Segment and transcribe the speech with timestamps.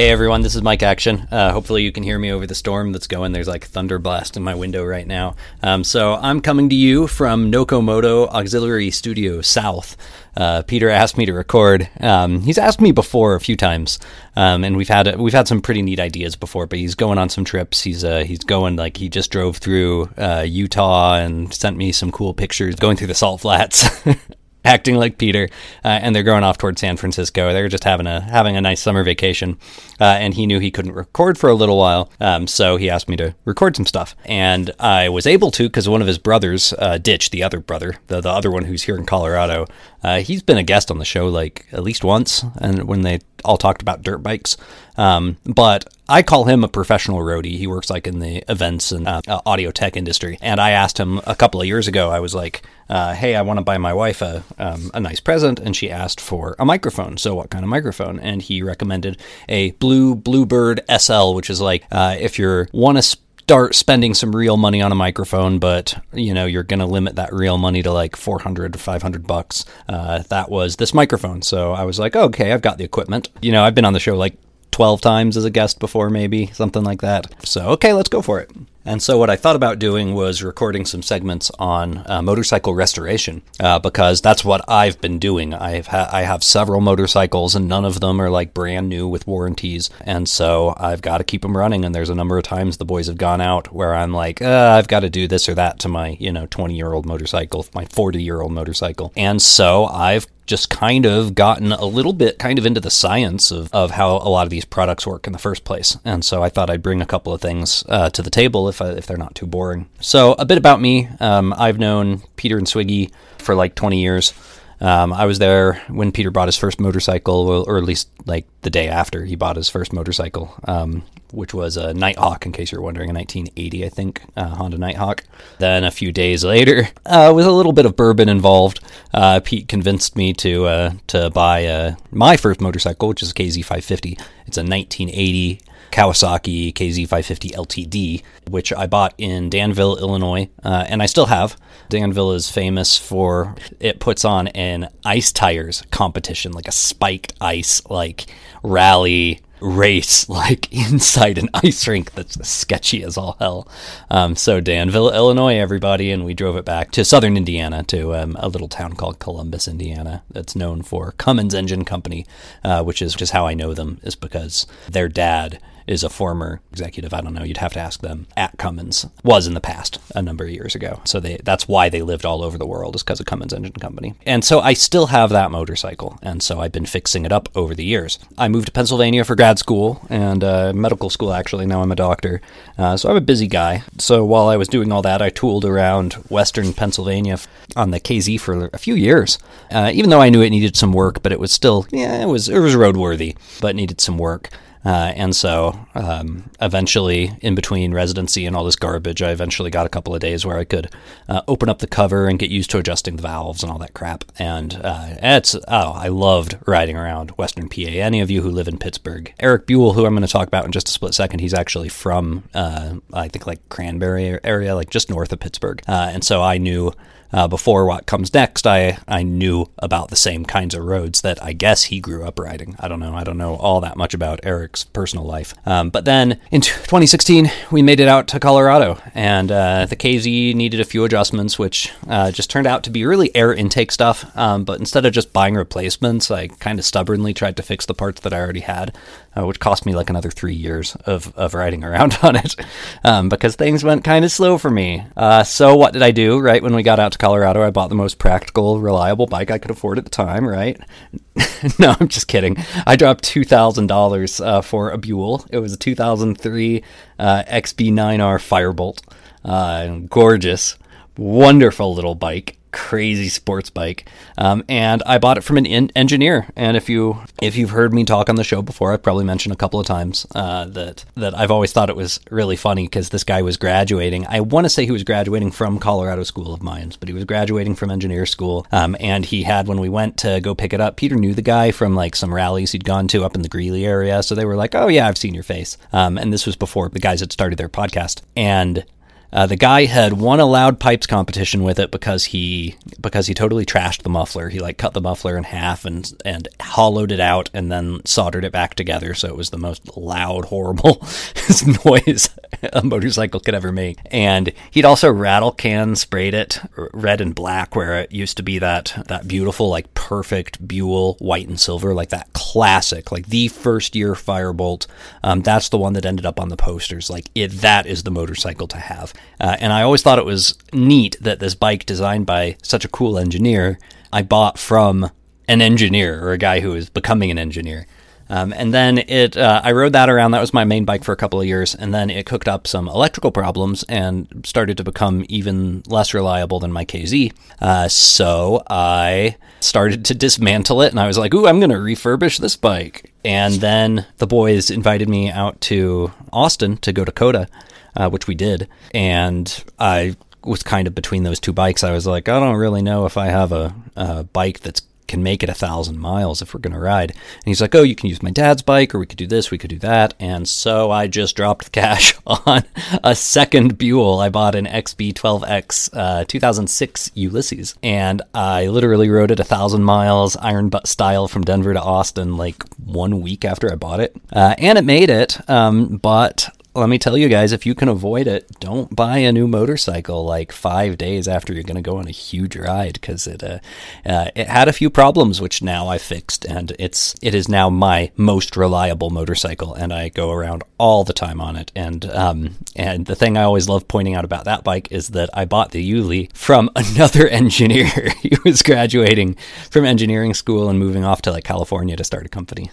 [0.00, 1.28] Hey everyone, this is Mike Action.
[1.30, 3.32] Uh, hopefully you can hear me over the storm that's going.
[3.32, 5.36] There's like thunder blast in my window right now.
[5.62, 9.98] Um, so I'm coming to you from Nocomoto Auxiliary Studio South.
[10.34, 11.90] Uh, Peter asked me to record.
[12.00, 13.98] Um, he's asked me before a few times,
[14.36, 16.66] um, and we've had we've had some pretty neat ideas before.
[16.66, 17.82] But he's going on some trips.
[17.82, 22.10] He's uh, he's going like he just drove through uh, Utah and sent me some
[22.10, 24.02] cool pictures going through the salt flats.
[24.64, 25.48] acting like Peter,
[25.84, 27.52] uh, and they're going off towards San Francisco.
[27.52, 29.58] They're just having a having a nice summer vacation,
[30.00, 33.08] uh, and he knew he couldn't record for a little while, um, so he asked
[33.08, 36.72] me to record some stuff, and I was able to because one of his brothers,
[36.78, 39.66] uh, Ditch, the other brother, the the other one who's here in Colorado,
[40.02, 43.20] uh, he's been a guest on the show like at least once, and when they
[43.44, 44.56] all talked about dirt bikes,
[45.00, 47.56] um, but I call him a professional roadie.
[47.56, 50.36] He works like in the events and uh, audio tech industry.
[50.42, 52.10] And I asked him a couple of years ago.
[52.10, 52.60] I was like,
[52.90, 55.90] uh, "Hey, I want to buy my wife a um, a nice present," and she
[55.90, 57.16] asked for a microphone.
[57.16, 58.20] So, what kind of microphone?
[58.20, 59.16] And he recommended
[59.48, 64.36] a Blue Bluebird SL, which is like uh, if you want to start spending some
[64.36, 67.82] real money on a microphone, but you know you're going to limit that real money
[67.82, 69.64] to like 400 500 bucks.
[69.88, 71.40] Uh, that was this microphone.
[71.40, 73.30] So I was like, okay, I've got the equipment.
[73.40, 74.36] You know, I've been on the show like
[74.70, 77.32] 12 times as a guest before, maybe something like that.
[77.46, 78.50] So, okay, let's go for it.
[78.82, 83.42] And so, what I thought about doing was recording some segments on uh, motorcycle restoration
[83.60, 85.52] uh, because that's what I've been doing.
[85.52, 89.26] I've ha- I have several motorcycles, and none of them are like brand new with
[89.26, 89.90] warranties.
[90.00, 91.84] And so, I've got to keep them running.
[91.84, 94.74] And there's a number of times the boys have gone out where I'm like, uh,
[94.76, 97.66] I've got to do this or that to my you know 20 year old motorcycle,
[97.74, 99.12] my 40 year old motorcycle.
[99.14, 103.50] And so, I've just kind of gotten a little bit kind of into the science
[103.50, 105.96] of, of how a lot of these products work in the first place.
[106.04, 108.82] And so I thought I'd bring a couple of things uh, to the table if,
[108.82, 109.88] I, if they're not too boring.
[110.00, 114.32] So, a bit about me um, I've known Peter and Swiggy for like 20 years.
[114.80, 118.70] Um, I was there when Peter bought his first motorcycle, or at least like the
[118.70, 122.80] day after he bought his first motorcycle, um, which was a Nighthawk, in case you're
[122.80, 125.24] wondering, a 1980, I think, uh, Honda Nighthawk.
[125.58, 128.80] Then a few days later, uh, with a little bit of bourbon involved,
[129.12, 133.34] uh, Pete convinced me to uh, to buy uh, my first motorcycle, which is a
[133.34, 134.18] KZ550.
[134.46, 141.06] It's a 1980 Kawasaki KZ550 LTD, which I bought in Danville, Illinois, uh, and I
[141.06, 141.56] still have.
[141.88, 147.84] Danville is famous for it puts on an ice tires competition, like a spiked ice
[147.86, 148.26] like
[148.62, 153.68] rally race like inside an ice rink that's sketchy as all hell.
[154.10, 158.36] Um, so Danville, Illinois, everybody, and we drove it back to southern Indiana to um,
[158.38, 162.26] a little town called Columbus, Indiana, that's known for Cummins Engine Company,
[162.64, 166.60] uh, which is just how I know them is because their dad is a former
[166.70, 167.12] executive.
[167.12, 167.42] I don't know.
[167.42, 168.28] You'd have to ask them.
[168.36, 171.00] At Cummins was in the past a number of years ago.
[171.04, 173.72] So they that's why they lived all over the world is because of Cummins Engine
[173.72, 174.14] Company.
[174.24, 177.74] And so I still have that motorcycle, and so I've been fixing it up over
[177.74, 178.20] the years.
[178.38, 181.32] I moved to Pennsylvania for grad school and uh, medical school.
[181.32, 182.40] Actually, now I'm a doctor,
[182.78, 183.82] uh, so I'm a busy guy.
[183.98, 187.38] So while I was doing all that, I tooled around Western Pennsylvania
[187.74, 189.38] on the KZ for a few years.
[189.72, 192.26] Uh, even though I knew it needed some work, but it was still yeah, it
[192.26, 194.50] was it was roadworthy, but needed some work.
[194.84, 199.86] Uh, and so um, eventually, in between residency and all this garbage, I eventually got
[199.86, 200.90] a couple of days where I could
[201.28, 203.94] uh, open up the cover and get used to adjusting the valves and all that
[203.94, 204.24] crap.
[204.38, 207.80] And uh, it's, oh, I loved riding around Western PA.
[207.80, 210.64] Any of you who live in Pittsburgh, Erik Buell, who I'm going to talk about
[210.64, 214.90] in just a split second, he's actually from, uh, I think, like Cranberry area, like
[214.90, 215.82] just north of Pittsburgh.
[215.86, 216.92] Uh, and so I knew
[217.32, 221.42] uh, before what comes next, I, I knew about the same kinds of roads that
[221.42, 222.76] I guess he grew up riding.
[222.78, 223.14] I don't know.
[223.14, 225.54] I don't know all that much about Erik's personal life.
[225.66, 230.54] Um, but then in 2016, we made it out to Colorado, and uh, the KZ
[230.54, 234.36] needed a few adjustments, which uh, just turned out to be really air intake stuff.
[234.36, 237.94] Um, but instead of just buying replacements, I kind of stubbornly tried to fix the
[237.94, 238.96] parts that I already had,
[239.36, 242.56] uh, which cost me like another three years of, of riding around on it
[243.04, 245.04] um, because things went kind of slow for me.
[245.16, 246.38] Uh, so, what did I do?
[246.40, 249.58] Right when we got out to Colorado, I bought the most practical, reliable bike I
[249.58, 250.80] could afford at the time, right?
[251.78, 252.56] no, I'm just kidding.
[252.86, 255.44] I dropped $2,000 uh, for a Buell.
[255.50, 256.82] It was a 2003
[257.18, 259.02] uh, XB9R Firebolt.
[259.44, 260.76] Uh, gorgeous,
[261.18, 264.08] wonderful little bike crazy sports bike,
[264.38, 266.48] um, and I bought it from an in- engineer.
[266.56, 269.52] And if you if you've heard me talk on the show before, I've probably mentioned
[269.52, 273.10] a couple of times uh, that that I've always thought it was really funny because
[273.10, 274.26] this guy was graduating.
[274.26, 277.24] I want to say he was graduating from Colorado School of Mines, but he was
[277.24, 278.66] graduating from engineer school.
[278.72, 281.42] Um, and he had when we went to go pick it up, Peter knew the
[281.42, 284.44] guy from like some rallies he'd gone to up in the Greeley area, so they
[284.44, 287.20] were like, "Oh yeah, I've seen your face." Um, and this was before the guys
[287.20, 288.84] had started their podcast, and
[289.32, 293.34] Uh, the guy had won a loud pipes competition with it because he because he
[293.34, 294.48] totally trashed the muffler.
[294.48, 298.44] He like cut the muffler in half and and hollowed it out and then soldered
[298.44, 301.06] it back together so it was the most loud, horrible
[301.84, 302.30] noise
[302.72, 303.98] a motorcycle could ever make.
[304.06, 306.60] And he'd also rattle can sprayed it
[306.92, 311.48] red and black where it used to be that that beautiful like perfect Buell white
[311.48, 314.86] and silver like that classic like the first year Firebolt.
[315.22, 317.08] Um, that's the one that ended up on the posters.
[317.08, 319.12] Like it that is the motorcycle to have.
[319.40, 322.88] Uh, and I always thought it was neat that this bike, designed by such a
[322.88, 323.78] cool engineer,
[324.12, 325.10] I bought from
[325.48, 327.86] an engineer or a guy who is becoming an engineer.
[328.30, 330.30] Um, and then it, uh, I rode that around.
[330.30, 332.68] That was my main bike for a couple of years, and then it cooked up
[332.68, 337.32] some electrical problems and started to become even less reliable than my KZ.
[337.60, 341.76] Uh, so I started to dismantle it, and I was like, "Ooh, I'm going to
[341.76, 347.10] refurbish this bike." And then the boys invited me out to Austin to go to
[347.10, 347.48] COTA
[347.96, 348.68] uh, which we did.
[348.94, 351.84] And I was kind of between those two bikes.
[351.84, 355.22] I was like, I don't really know if I have a, a bike that's can
[355.24, 357.10] make it a thousand miles if we're going to ride.
[357.10, 359.50] And he's like, Oh, you can use my dad's bike, or we could do this,
[359.50, 360.14] we could do that.
[360.20, 362.62] And so I just dropped cash on
[363.02, 364.20] a second Buell.
[364.20, 370.36] I bought an XB12X uh, 2006 Ulysses, and I literally rode it a thousand miles
[370.36, 374.14] iron butt style from Denver to Austin like one week after I bought it.
[374.32, 377.88] Uh, and it made it, um, but let me tell you guys, if you can
[377.88, 381.96] avoid it, don't buy a new motorcycle like five days after you're going to go
[381.96, 383.58] on a huge ride because it uh,
[384.06, 387.70] uh, it had a few problems, which now I fixed, and it's it is now
[387.70, 391.72] my most reliable motorcycle, and I go around all the time on it.
[391.74, 395.30] And um, and the thing I always love pointing out about that bike is that
[395.34, 398.10] I bought the Yuli from another engineer.
[398.20, 399.36] he was graduating
[399.70, 402.70] from engineering school and moving off to like California to start a company.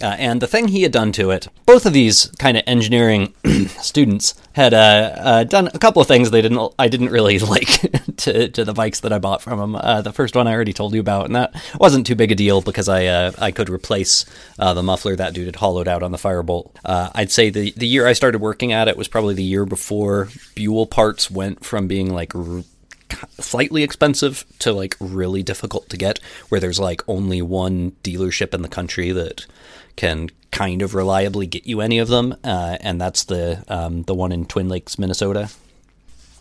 [0.00, 3.34] Uh, and the thing he had done to it, both of these kind of engineering
[3.80, 7.66] students had uh, uh, done a couple of things they didn't I didn't really like
[8.18, 9.74] to, to the bikes that I bought from them.
[9.74, 12.34] Uh, the first one I already told you about, and that wasn't too big a
[12.34, 14.24] deal because I uh, I could replace
[14.58, 16.70] uh, the muffler that dude had hollowed out on the Firebolt.
[16.84, 20.28] I'd say the the year I started working at it was probably the year before
[20.54, 22.34] Buell parts went from being like.
[22.34, 22.62] R-
[23.38, 26.18] slightly expensive to like really difficult to get
[26.48, 29.46] where there's like only one dealership in the country that
[29.96, 34.14] can kind of reliably get you any of them, uh, and that's the um, the
[34.14, 35.50] one in Twin Lakes, Minnesota.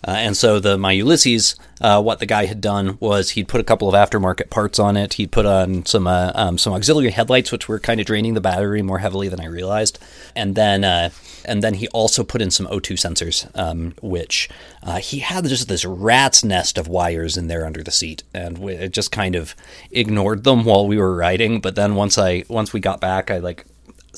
[0.08, 3.60] Uh, and so the my Ulysses, uh, what the guy had done was he'd put
[3.60, 5.14] a couple of aftermarket parts on it.
[5.16, 8.42] He'd put on some uh, um, some auxiliary headlights, which were kind of draining the
[8.42, 10.00] battery more heavily than I realized.
[10.36, 11.10] And then uh,
[11.48, 14.50] and then he also put in some O2 sensors, um, which
[14.84, 18.58] uh, he had just this rat's nest of wires in there under the seat, and
[18.58, 19.56] we just kind of
[19.92, 21.60] ignored them while we were riding.
[21.60, 23.66] But then once I once we got back, I like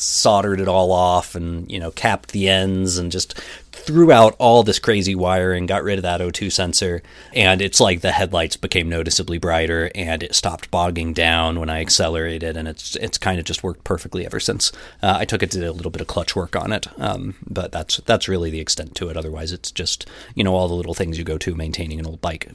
[0.02, 3.40] soldered it all off and you know capped the ends and just
[3.72, 7.02] threw out all this crazy wiring got rid of that o2 sensor.
[7.34, 11.80] And it's like the headlights became noticeably brighter and it stopped bogging down when i
[11.82, 12.58] accelerated.
[12.58, 14.72] And it's it's kind of just worked perfectly ever since.
[15.02, 17.72] Uh, i took it to a little bit of clutch work on it um, but
[17.72, 19.18] that's that's really the extent to it.
[19.18, 22.22] Otherwise it's just you know all the little things you go to maintaining an old
[22.22, 22.50] bike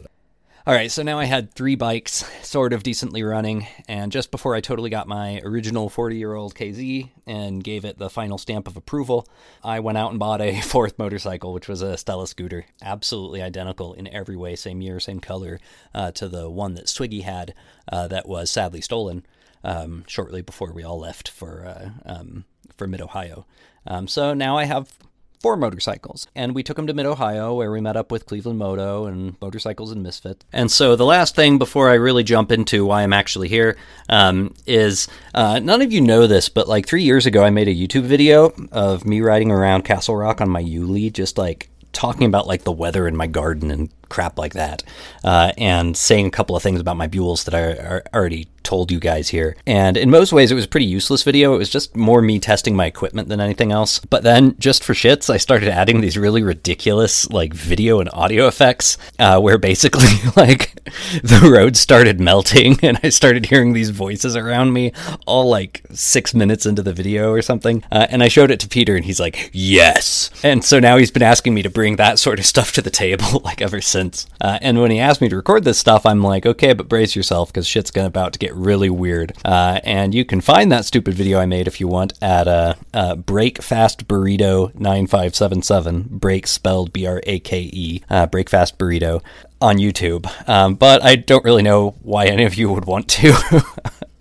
[0.66, 4.54] all right, so now I had three bikes sort of decently running, and just before
[4.54, 8.66] I totally got my original 40 year old KZ and gave it the final stamp
[8.66, 9.28] of approval,
[9.62, 12.64] I went out and bought a fourth motorcycle, which was a Stella scooter.
[12.80, 15.60] Absolutely identical in every way, same year, same color,
[15.94, 17.52] uh, to the one that Swiggy had
[17.92, 19.26] uh, that was sadly stolen
[19.64, 23.44] um, shortly before we all left for, uh, um, for Mid Ohio.
[23.86, 24.94] Um, so now I have
[25.44, 26.26] four motorcycles.
[26.34, 29.36] And we took them to Mid Ohio, where we met up with Cleveland Moto and
[29.42, 30.42] Motorcycles and Misfit.
[30.54, 33.76] And so the last thing before I really jump into why I'm actually here
[34.08, 37.68] um, is uh, none of you know this, but like three years ago, I made
[37.68, 42.26] a YouTube video of me riding around Castle Rock on my Yuli, just like talking
[42.26, 44.84] about like the weather in my garden and crap like that,
[45.24, 48.90] uh, and saying a couple of things about my Buells that I, I already told
[48.92, 49.56] you guys here.
[49.66, 51.54] And in most ways, it was a pretty useless video.
[51.54, 53.98] It was just more me testing my equipment than anything else.
[53.98, 58.46] But then, just for shits, I started adding these really ridiculous, like, video and audio
[58.46, 60.74] effects, uh, where basically, like,
[61.22, 64.92] the road started melting and I started hearing these voices around me
[65.26, 67.82] all like six minutes into the video or something.
[67.90, 70.30] Uh, and I showed it to Peter and he's like, yes.
[70.42, 72.90] And so now he's been asking me to bring that sort of stuff to the
[72.90, 74.03] table, like, ever since.
[74.40, 77.16] Uh, and when he asked me to record this stuff, I'm like, okay, but brace
[77.16, 79.32] yourself because shit's gonna about to get really weird.
[79.44, 82.74] Uh, and you can find that stupid video I made if you want at uh,
[82.92, 86.08] uh, Burrito 9577.
[86.10, 88.02] Brake spelled B R A K E.
[88.08, 89.22] Uh, Burrito
[89.60, 90.30] on YouTube.
[90.48, 93.34] Um, but I don't really know why any of you would want to.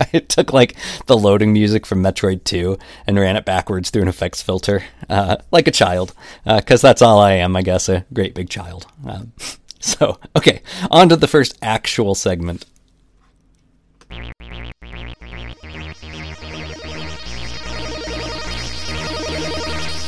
[0.00, 0.76] I took like
[1.06, 5.36] the loading music from Metroid 2 and ran it backwards through an effects filter, uh,
[5.50, 6.14] like a child,
[6.44, 8.86] because uh, that's all I am, I guess, a great big child.
[9.06, 9.32] Um,
[9.98, 12.64] so, okay, on to the first actual segment.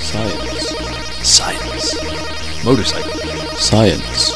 [0.00, 1.28] Science.
[1.28, 2.64] Science.
[2.64, 3.20] Motorcycle.
[3.58, 4.35] Science.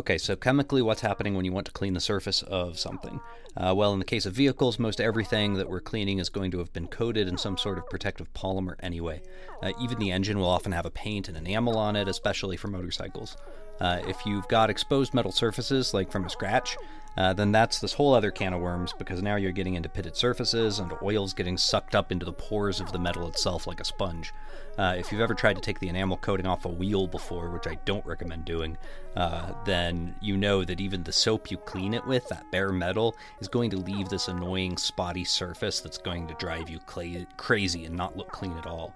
[0.00, 3.20] Okay, so chemically, what's happening when you want to clean the surface of something?
[3.54, 6.58] Uh, well, in the case of vehicles, most everything that we're cleaning is going to
[6.58, 9.20] have been coated in some sort of protective polymer anyway.
[9.62, 12.68] Uh, even the engine will often have a paint and enamel on it, especially for
[12.68, 13.36] motorcycles.
[13.78, 16.78] Uh, if you've got exposed metal surfaces, like from a scratch,
[17.16, 20.16] uh, then that's this whole other can of worms because now you're getting into pitted
[20.16, 23.84] surfaces and oil's getting sucked up into the pores of the metal itself like a
[23.84, 24.32] sponge.
[24.78, 27.66] Uh, if you've ever tried to take the enamel coating off a wheel before, which
[27.66, 28.78] I don't recommend doing,
[29.16, 33.16] uh, then you know that even the soap you clean it with, that bare metal,
[33.40, 37.84] is going to leave this annoying spotty surface that's going to drive you cla- crazy
[37.84, 38.94] and not look clean at all.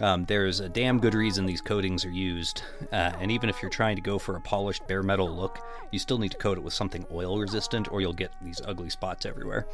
[0.00, 3.70] Um, there's a damn good reason these coatings are used, uh, and even if you're
[3.70, 5.58] trying to go for a polished bare metal look,
[5.90, 8.88] you still need to coat it with something oil resistant or you'll get these ugly
[8.88, 9.66] spots everywhere.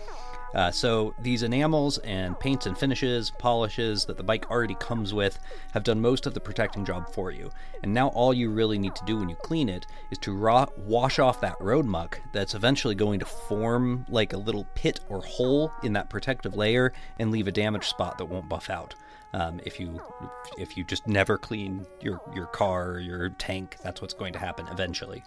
[0.55, 5.39] Uh, so these enamels and paints and finishes, polishes that the bike already comes with
[5.73, 7.51] have done most of the protecting job for you.
[7.83, 11.19] And now all you really need to do when you clean it is to wash
[11.19, 15.71] off that road muck that's eventually going to form like a little pit or hole
[15.83, 18.95] in that protective layer and leave a damaged spot that won't buff out.
[19.37, 20.01] Um, if you
[20.57, 24.39] if you just never clean your your car or your tank, that's what's going to
[24.39, 25.23] happen eventually.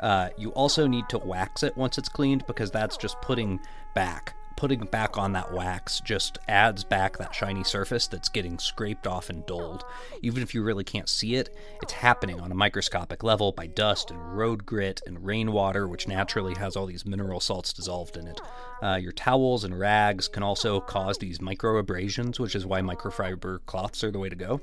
[0.00, 3.58] Uh, you also need to wax it once it's cleaned because that's just putting
[3.94, 9.06] back putting back on that wax just adds back that shiny surface that's getting scraped
[9.06, 9.84] off and dulled.
[10.20, 14.10] Even if you really can't see it, it's happening on a microscopic level by dust
[14.10, 18.40] and road grit and rainwater, which naturally has all these mineral salts dissolved in it.
[18.82, 23.60] Uh, your towels and rags can also cause these micro abrasions, which is why microfiber
[23.66, 24.60] cloths are the way to go.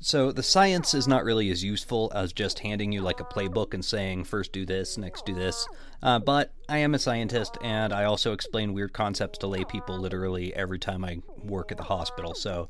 [0.00, 3.74] So the science is not really as useful as just handing you like a playbook
[3.74, 5.66] and saying first do this, next do this.
[6.02, 9.98] Uh, but I am a scientist, and I also explain weird concepts to lay people
[9.98, 12.34] literally every time I work at the hospital.
[12.34, 12.68] So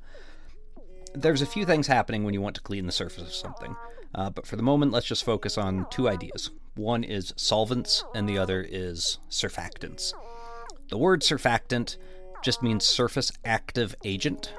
[1.14, 3.76] there's a few things happening when you want to clean the surface of something.
[4.14, 6.50] Uh, but for the moment, let's just focus on two ideas.
[6.76, 10.14] One is solvents, and the other is surfactants.
[10.88, 11.98] The word surfactant
[12.42, 14.54] just means surface active agent,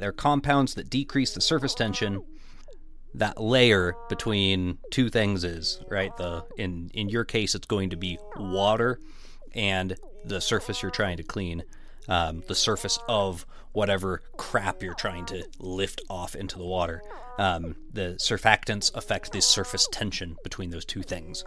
[0.00, 2.22] they're compounds that decrease the surface tension
[3.14, 6.16] that layer between two things is right?
[6.16, 8.98] The in in your case it's going to be water
[9.54, 11.62] and the surface you're trying to clean
[12.08, 17.02] um, the surface of whatever crap you're trying to lift off into the water.
[17.38, 21.44] Um, the surfactants affect the surface tension between those two things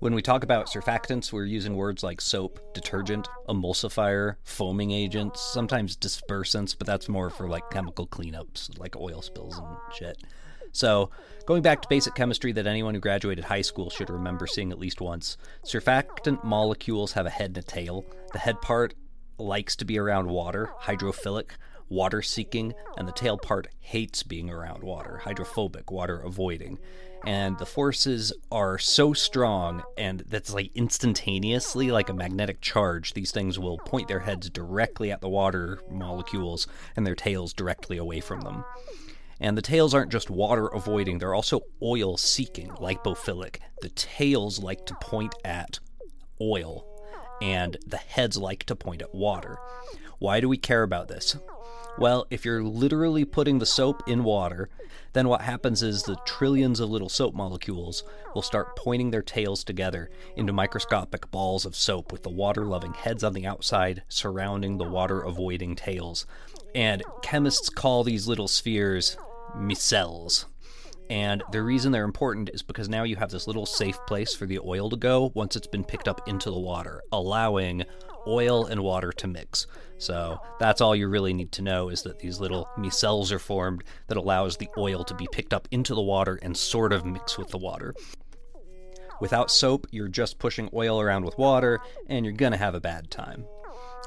[0.00, 5.96] when we talk about surfactants, we're using words like soap, detergent, emulsifier, foaming agents, sometimes
[5.96, 10.22] dispersants, but that's more for like chemical cleanups, like oil spills and shit.
[10.72, 11.08] So,
[11.46, 14.78] going back to basic chemistry that anyone who graduated high school should remember seeing at
[14.78, 18.04] least once, surfactant molecules have a head and a tail.
[18.34, 18.92] The head part
[19.38, 21.50] likes to be around water, hydrophilic,
[21.88, 26.78] water seeking, and the tail part hates being around water, hydrophobic, water avoiding
[27.26, 33.32] and the forces are so strong and that's like instantaneously like a magnetic charge these
[33.32, 38.20] things will point their heads directly at the water molecules and their tails directly away
[38.20, 38.64] from them.
[39.40, 43.56] And the tails aren't just water avoiding they're also oil seeking lipophilic.
[43.82, 45.78] The tails like to point at
[46.40, 46.86] oil
[47.40, 49.58] and the heads like to point at water
[50.18, 51.36] why do we care about this
[51.98, 54.68] well, if you're literally putting the soap in water,
[55.14, 59.64] then what happens is the trillions of little soap molecules will start pointing their tails
[59.64, 64.76] together into microscopic balls of soap with the water loving heads on the outside surrounding
[64.76, 66.26] the water avoiding tails.
[66.74, 69.16] And chemists call these little spheres
[69.56, 70.44] micelles.
[71.08, 74.46] And the reason they're important is because now you have this little safe place for
[74.46, 77.84] the oil to go once it's been picked up into the water, allowing
[78.26, 79.66] oil and water to mix.
[79.98, 83.84] So that's all you really need to know is that these little micelles are formed
[84.08, 87.38] that allows the oil to be picked up into the water and sort of mix
[87.38, 87.94] with the water.
[89.20, 93.10] Without soap, you're just pushing oil around with water, and you're gonna have a bad
[93.10, 93.46] time.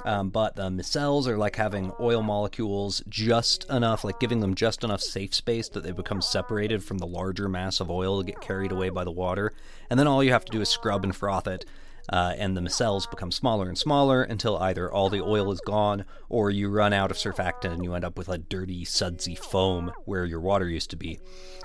[0.06, 4.84] Um, but the micelles are like having oil molecules just enough, like giving them just
[4.84, 8.42] enough safe space that they become separated from the larger mass of oil to get
[8.42, 9.54] carried away by the water.
[9.90, 11.66] And then all you have to do is scrub and froth it
[12.10, 16.06] uh, and the micelles become smaller and smaller until either all the oil is gone
[16.28, 19.92] or you run out of surfactant and you end up with a dirty, sudsy foam
[20.06, 21.20] where your water used to be.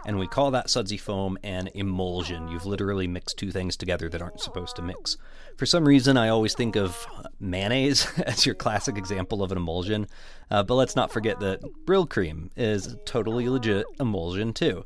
[0.07, 2.49] And we call that sudsy foam an emulsion.
[2.49, 5.17] You've literally mixed two things together that aren't supposed to mix.
[5.57, 7.07] For some reason, I always think of
[7.41, 10.07] mayonnaise as your classic example of an emulsion,
[10.51, 14.85] uh, but let's not forget that Brylcreem is a totally legit emulsion too.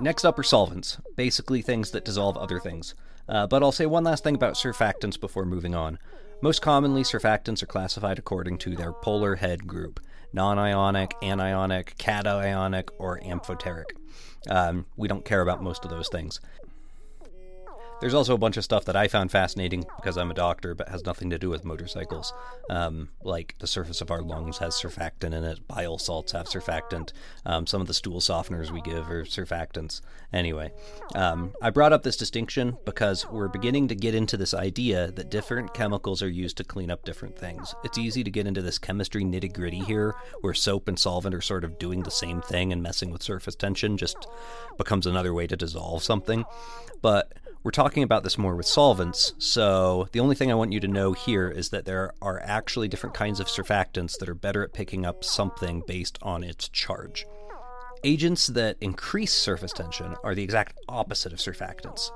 [0.00, 2.94] Next up are solvents, basically things that dissolve other things.
[3.28, 5.98] Uh, but I'll say one last thing about surfactants before moving on.
[6.42, 10.00] Most commonly, surfactants are classified according to their polar head group
[10.32, 13.96] non ionic, anionic, cationic, or amphoteric.
[14.50, 16.40] Um, we don't care about most of those things.
[17.98, 20.90] There's also a bunch of stuff that I found fascinating because I'm a doctor, but
[20.90, 22.34] has nothing to do with motorcycles.
[22.68, 25.66] Um, like the surface of our lungs has surfactant in it.
[25.66, 27.12] Bile salts have surfactant.
[27.46, 30.02] Um, some of the stool softeners we give are surfactants.
[30.30, 30.72] Anyway,
[31.14, 35.30] um, I brought up this distinction because we're beginning to get into this idea that
[35.30, 37.74] different chemicals are used to clean up different things.
[37.82, 41.40] It's easy to get into this chemistry nitty gritty here, where soap and solvent are
[41.40, 44.28] sort of doing the same thing and messing with surface tension just
[44.76, 46.44] becomes another way to dissolve something.
[47.00, 47.32] But
[47.66, 50.86] we're talking about this more with solvents, so the only thing I want you to
[50.86, 54.72] know here is that there are actually different kinds of surfactants that are better at
[54.72, 57.26] picking up something based on its charge.
[58.04, 62.12] Agents that increase surface tension are the exact opposite of surfactants.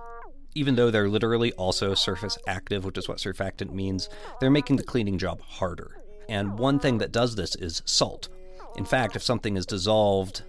[0.54, 4.08] Even though they're literally also surface active, which is what surfactant means,
[4.40, 6.00] they're making the cleaning job harder.
[6.28, 8.28] And one thing that does this is salt.
[8.76, 10.44] In fact, if something is dissolved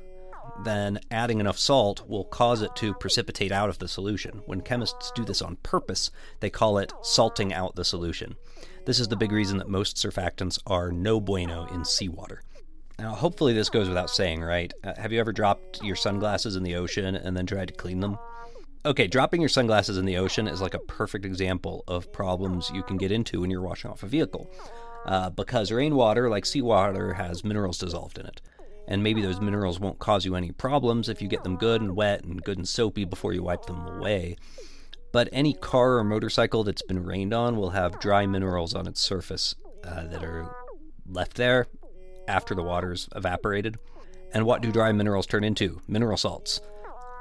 [0.64, 4.42] then adding enough salt will cause it to precipitate out of the solution.
[4.46, 8.36] When chemists do this on purpose, they call it salting out the solution.
[8.86, 12.42] This is the big reason that most surfactants are no bueno in seawater.
[13.00, 14.72] Now, hopefully, this goes without saying, right?
[14.84, 18.00] Uh, have you ever dropped your sunglasses in the ocean and then tried to clean
[18.00, 18.18] them?
[18.86, 22.84] Okay, dropping your sunglasses in the ocean is like a perfect example of problems you
[22.84, 24.52] can get into when you're washing off a vehicle.
[25.06, 28.42] Uh, because rainwater, like seawater, has minerals dissolved in it
[28.92, 31.96] and maybe those minerals won't cause you any problems if you get them good and
[31.96, 34.36] wet and good and soapy before you wipe them away.
[35.14, 39.00] But any car or motorcycle that's been rained on will have dry minerals on its
[39.00, 39.56] surface
[39.86, 40.54] uh, that are
[41.08, 41.68] left there
[42.28, 43.78] after the water's evaporated.
[44.34, 45.80] And what do dry minerals turn into?
[45.88, 46.60] Mineral salts.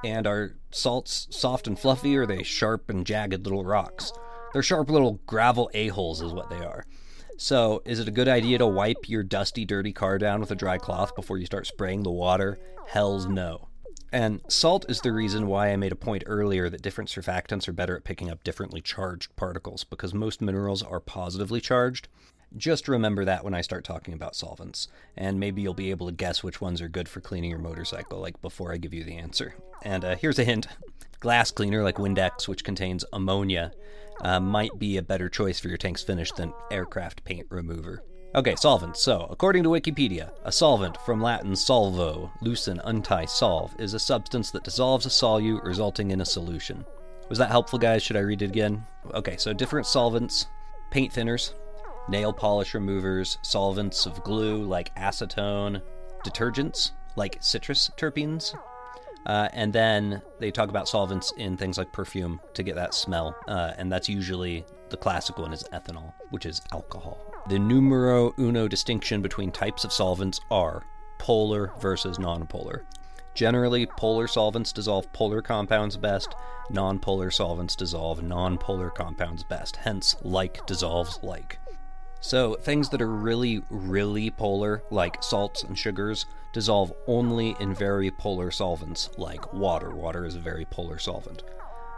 [0.05, 4.13] And are salts soft and fluffy, or are they sharp and jagged little rocks?
[4.53, 6.85] They're sharp little gravel a-holes, is what they are.
[7.43, 10.55] So, is it a good idea to wipe your dusty, dirty car down with a
[10.55, 12.59] dry cloth before you start spraying the water?
[12.87, 13.69] Hell's no.
[14.13, 17.73] And salt is the reason why I made a point earlier that different surfactants are
[17.73, 22.09] better at picking up differently charged particles, because most minerals are positively charged.
[22.59, 26.13] Just remember that when I start talking about solvents, and maybe you'll be able to
[26.13, 29.17] guess which ones are good for cleaning your motorcycle, like before I give you the
[29.17, 29.55] answer.
[29.83, 30.67] And uh, here's a hint
[31.21, 33.73] glass cleaner like Windex, which contains ammonia,
[34.21, 38.03] uh, might be a better choice for your tank's finish than aircraft paint remover.
[38.35, 39.03] Okay, solvents.
[39.03, 44.53] So, according to Wikipedia, a solvent, from Latin solvo, loosen, untie, solve, is a substance
[44.53, 46.85] that dissolves a solute, resulting in a solution.
[47.29, 48.03] Was that helpful, guys?
[48.05, 48.87] Should I read it again?
[49.15, 50.47] Okay, so different solvents,
[50.93, 51.55] paint thinners,
[52.09, 55.83] nail polish removers, solvents of glue like acetone,
[56.25, 58.55] detergents like citrus terpenes,
[59.27, 63.37] uh, and then they talk about solvents in things like perfume to get that smell.
[63.49, 67.33] Uh, and that's usually the classic one is ethanol, which is alcohol.
[67.49, 70.85] The numero uno distinction between types of solvents are
[71.19, 72.83] polar versus nonpolar.
[73.35, 76.35] Generally, polar solvents dissolve polar compounds best,
[76.71, 79.77] nonpolar solvents dissolve nonpolar compounds best.
[79.77, 81.59] Hence, like dissolves like.
[82.21, 88.11] So, things that are really, really polar, like salts and sugars, dissolve only in very
[88.11, 89.91] polar solvents, like water.
[89.95, 91.43] Water is a very polar solvent.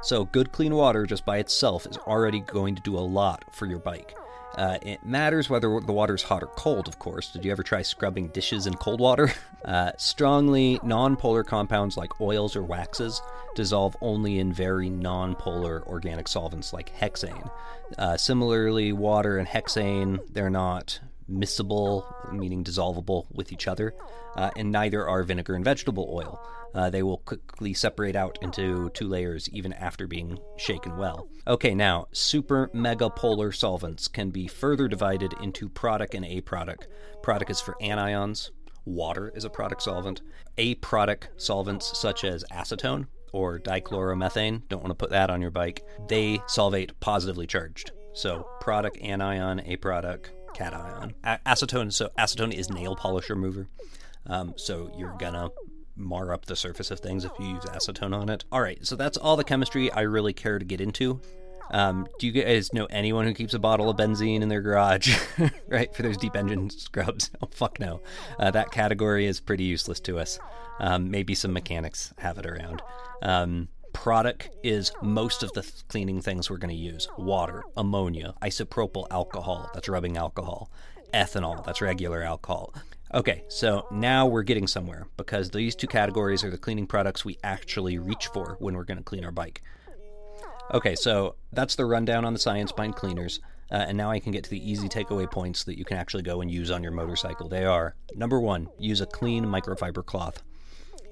[0.00, 3.66] So, good clean water just by itself is already going to do a lot for
[3.66, 4.14] your bike.
[4.56, 7.32] Uh, it matters whether the water's hot or cold, of course.
[7.32, 9.32] Did you ever try scrubbing dishes in cold water?
[9.64, 13.22] Uh, strongly non-polar compounds like oils or waxes
[13.54, 17.48] dissolve only in very non-polar organic solvents like hexane.
[17.96, 20.98] Uh, similarly, water and hexane, they're not
[21.30, 23.94] miscible, meaning dissolvable with each other,
[24.36, 26.40] uh, and neither are vinegar and vegetable oil.
[26.74, 31.28] Uh, they will quickly separate out into two layers even after being shaken well.
[31.46, 36.86] Okay, now, super mega polar solvents can be further divided into protic and aprotic.
[37.22, 38.50] Protic is for anions,
[38.84, 40.22] water is a protic solvent.
[40.56, 45.82] Aprotic solvents such as acetone or dichloromethane, don't want to put that on your bike,
[46.08, 47.92] they solvate positively charged.
[48.14, 51.14] So, protic anion, aprotic, cation.
[51.24, 51.92] A- acetone.
[51.92, 53.68] So acetone is nail polish remover.
[54.26, 55.50] Um, so you're gonna
[55.96, 58.44] mar up the surface of things if you use acetone on it.
[58.52, 58.78] All right.
[58.86, 61.20] So that's all the chemistry I really care to get into.
[61.70, 65.16] Um, do you guys know anyone who keeps a bottle of benzene in their garage,
[65.68, 67.30] right, for those deep engine scrubs?
[67.42, 68.00] Oh, fuck no.
[68.38, 70.38] Uh, that category is pretty useless to us.
[70.80, 72.82] Um, maybe some mechanics have it around.
[73.22, 78.34] Um, protic is most of the th- cleaning things we're going to use water, ammonia,
[78.42, 80.70] isopropyl alcohol, that's rubbing alcohol,
[81.14, 82.74] ethanol, that's regular alcohol.
[83.14, 87.36] Okay, so now we're getting somewhere because these two categories are the cleaning products we
[87.44, 89.60] actually reach for when we're going to clean our bike.
[90.72, 93.40] Okay, so that's the rundown on the science behind cleaners.
[93.70, 96.22] Uh, and now I can get to the easy takeaway points that you can actually
[96.22, 97.48] go and use on your motorcycle.
[97.48, 100.42] They are number one, use a clean microfiber cloth.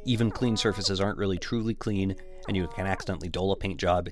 [0.04, 2.16] Even clean surfaces aren't really truly clean,
[2.48, 4.08] and you can accidentally dole a paint job,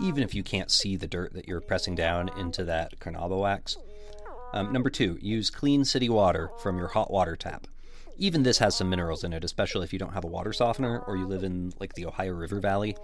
[0.00, 3.76] even if you can't see the dirt that you're pressing down into that Carnauba wax.
[4.52, 7.66] Um, number two, use clean city water from your hot water tap.
[8.16, 11.00] Even this has some minerals in it, especially if you don't have a water softener
[11.00, 12.96] or you live in like the Ohio River Valley.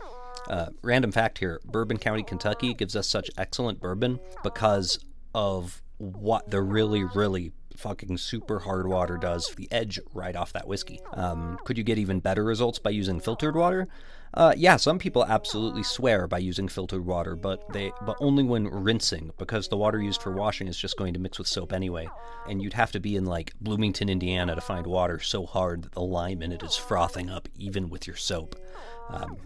[0.49, 6.51] Uh, random fact here: Bourbon County, Kentucky, gives us such excellent bourbon because of what
[6.51, 11.01] the really, really fucking super hard water does the edge right off that whiskey.
[11.15, 13.89] Um, could you get even better results by using filtered water?
[14.33, 18.69] Uh, yeah, some people absolutely swear by using filtered water, but they but only when
[18.69, 22.09] rinsing because the water used for washing is just going to mix with soap anyway.
[22.49, 25.93] And you'd have to be in like Bloomington, Indiana, to find water so hard that
[25.93, 28.55] the lime in it is frothing up even with your soap.
[29.09, 29.37] Um,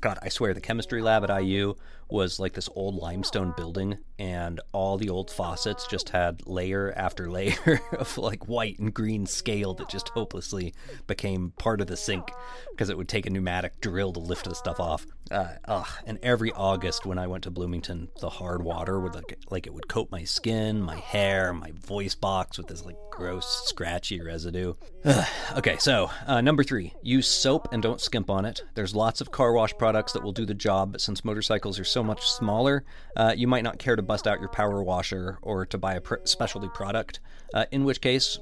[0.00, 1.76] God, I swear the chemistry lab at IU
[2.08, 7.30] was like this old limestone building, and all the old faucets just had layer after
[7.30, 10.74] layer of like white and green scale that just hopelessly
[11.06, 12.30] became part of the sink
[12.70, 15.06] because it would take a pneumatic drill to lift the stuff off.
[15.30, 15.88] Uh, ugh.
[16.06, 19.72] And every August when I went to Bloomington, the hard water would like, like it
[19.72, 24.74] would coat my skin, my hair, my voice box with this like gross, scratchy residue.
[25.04, 25.26] Ugh.
[25.56, 28.62] okay, so uh, number three, use soap and don't skimp on it.
[28.74, 31.84] There's lots of car wash products that will do the job, but since motorcycles are
[31.94, 32.84] so much smaller,
[33.16, 36.00] uh, you might not care to bust out your power washer or to buy a
[36.00, 37.20] pr- specialty product.
[37.54, 38.38] Uh, in which case,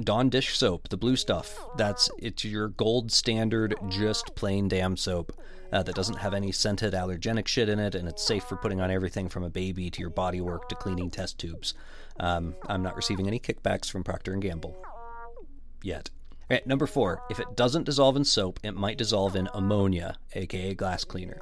[0.00, 1.58] Dawn dish soap, the blue stuff.
[1.76, 5.32] That's it's your gold standard, just plain damn soap
[5.72, 8.80] uh, that doesn't have any scented allergenic shit in it, and it's safe for putting
[8.80, 11.74] on everything from a baby to your body work to cleaning test tubes.
[12.20, 14.76] Um, I'm not receiving any kickbacks from Procter and Gamble
[15.82, 16.10] yet.
[16.50, 17.22] All right, number four.
[17.28, 21.40] If it doesn't dissolve in soap, it might dissolve in ammonia, aka glass cleaner.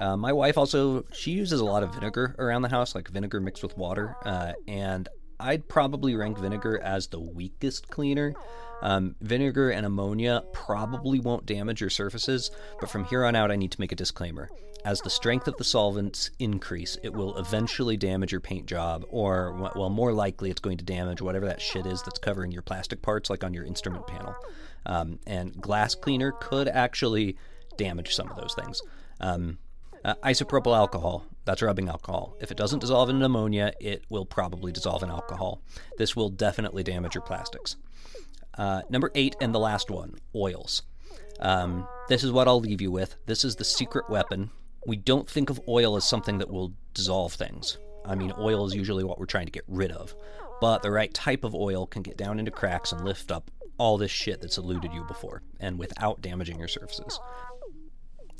[0.00, 3.40] Uh, my wife also she uses a lot of vinegar around the house, like vinegar
[3.40, 8.34] mixed with water, uh, and I'd probably rank vinegar as the weakest cleaner.
[8.80, 12.50] Um, vinegar and ammonia probably won't damage your surfaces,
[12.80, 14.48] but from here on out, I need to make a disclaimer.
[14.84, 19.70] As the strength of the solvents increase, it will eventually damage your paint job, or,
[19.76, 23.02] well, more likely, it's going to damage whatever that shit is that's covering your plastic
[23.02, 24.34] parts, like on your instrument panel.
[24.84, 27.36] Um, and glass cleaner could actually
[27.76, 28.82] damage some of those things.
[29.20, 29.58] Um,
[30.04, 32.36] uh, isopropyl alcohol, that's rubbing alcohol.
[32.40, 35.60] If it doesn't dissolve in ammonia, it will probably dissolve in alcohol.
[35.98, 37.76] This will definitely damage your plastics.
[38.56, 40.82] Uh, number eight, and the last one oils.
[41.40, 43.16] Um, this is what I'll leave you with.
[43.26, 44.50] This is the secret weapon.
[44.86, 47.78] We don't think of oil as something that will dissolve things.
[48.04, 50.14] I mean, oil is usually what we're trying to get rid of.
[50.60, 53.98] But the right type of oil can get down into cracks and lift up all
[53.98, 57.18] this shit that's eluded you before, and without damaging your surfaces.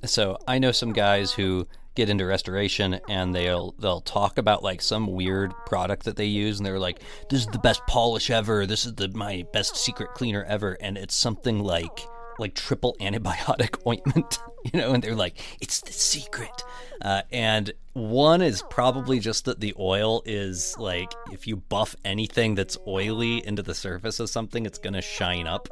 [0.04, 4.80] So I know some guys who get into restoration and they'll they'll talk about like
[4.80, 8.66] some weird product that they use and they're like this is the best polish ever.
[8.66, 10.76] This is the my best secret cleaner ever.
[10.80, 12.06] And it's something like
[12.38, 16.64] like triple antibiotic ointment you know and they're like it's the secret.
[17.00, 22.54] Uh, and one is probably just that the oil is like if you buff anything
[22.54, 25.68] that's oily into the surface of something it's to shine up.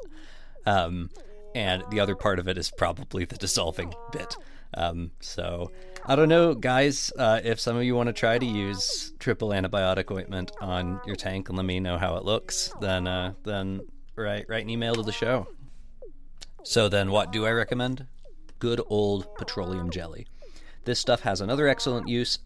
[0.66, 1.08] Um,
[1.54, 4.36] and the other part of it is probably the dissolving bit.
[4.74, 5.70] Um, so
[6.06, 7.12] I don't know, guys.
[7.16, 11.16] Uh, if some of you want to try to use triple antibiotic ointment on your
[11.16, 13.80] tank and let me know how it looks, then uh, then
[14.16, 15.48] write write an email to the show.
[16.62, 18.06] So then, what do I recommend?
[18.58, 20.26] Good old petroleum jelly.
[20.84, 22.38] This stuff has another excellent use,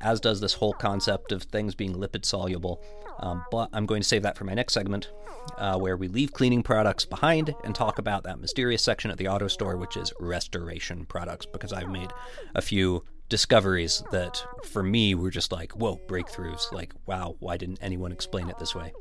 [0.00, 2.82] as does this whole concept of things being lipid soluble.
[3.20, 5.10] Um, but I'm going to save that for my next segment,
[5.58, 9.28] uh, where we leave cleaning products behind and talk about that mysterious section at the
[9.28, 12.10] auto store, which is restoration products, because I've made
[12.54, 16.72] a few discoveries that for me were just like, whoa, breakthroughs.
[16.72, 18.92] Like, wow, why didn't anyone explain it this way?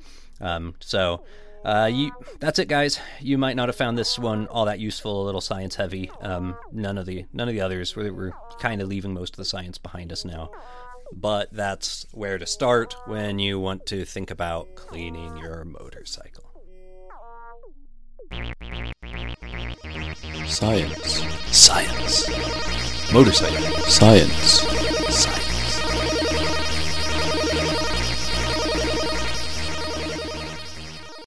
[0.42, 1.24] Um, so,
[1.66, 3.00] uh, you, that's it, guys.
[3.20, 6.10] You might not have found this one all that useful, a little science heavy.
[6.22, 7.98] Um, none of the none of the others.
[7.98, 10.52] We're, we're kind of leaving most of the science behind us now
[11.14, 16.46] but that's where to start when you want to think about cleaning your motorcycle.
[20.46, 21.24] Science.
[21.52, 23.12] Science.
[23.14, 23.84] Motorcycle.
[23.86, 25.49] Science.